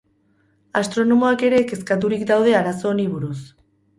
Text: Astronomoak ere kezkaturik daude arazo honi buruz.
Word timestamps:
Astronomoak 0.79 1.43
ere 1.51 1.59
kezkaturik 1.71 2.25
daude 2.31 2.57
arazo 2.63 2.91
honi 2.95 3.09
buruz. 3.15 3.37